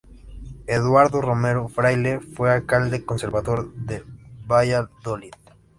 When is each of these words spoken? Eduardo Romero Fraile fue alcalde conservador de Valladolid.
Eduardo 0.65 1.21
Romero 1.21 1.67
Fraile 1.67 2.21
fue 2.21 2.51
alcalde 2.51 3.05
conservador 3.05 3.71
de 3.75 4.03
Valladolid. 4.47 5.29